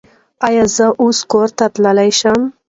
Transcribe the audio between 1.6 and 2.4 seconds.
تلی شم؟